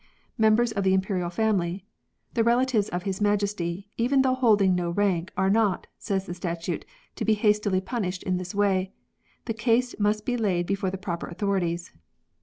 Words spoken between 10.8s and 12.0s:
the proper authorities.